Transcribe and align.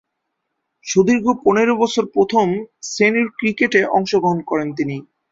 সুদীর্ঘ 0.85 1.25
পনের 1.43 1.69
বছর 1.73 2.03
প্রথম-শ্রেণীর 2.13 3.27
ক্রিকেটে 3.37 3.81
অংশগ্রহণ 3.97 4.39
করেন 4.41 4.67
তিনি। 4.75 4.95